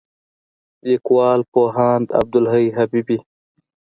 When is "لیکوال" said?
0.87-1.39